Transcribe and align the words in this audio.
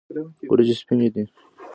وریجې 0.49 0.75
سپینې 0.81 1.07
دي. 1.13 1.23